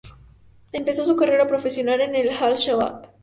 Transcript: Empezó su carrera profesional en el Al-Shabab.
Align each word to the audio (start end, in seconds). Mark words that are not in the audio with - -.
Empezó 0.71 1.05
su 1.05 1.15
carrera 1.15 1.47
profesional 1.47 2.01
en 2.01 2.15
el 2.15 2.31
Al-Shabab. 2.31 3.07